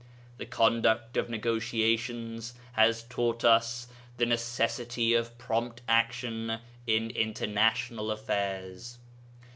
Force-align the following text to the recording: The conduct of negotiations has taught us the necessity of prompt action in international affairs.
The 0.37 0.47
conduct 0.47 1.15
of 1.15 1.29
negotiations 1.29 2.55
has 2.71 3.03
taught 3.03 3.43
us 3.45 3.87
the 4.17 4.25
necessity 4.25 5.13
of 5.13 5.37
prompt 5.37 5.83
action 5.87 6.57
in 6.87 7.11
international 7.11 8.09
affairs. 8.09 8.97